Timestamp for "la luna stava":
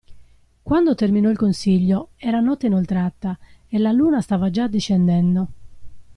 3.77-4.49